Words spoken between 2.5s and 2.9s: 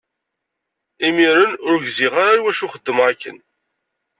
i